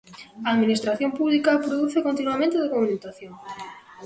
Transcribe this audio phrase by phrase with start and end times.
[0.47, 3.33] A Administración Pública produce continuamente documentación.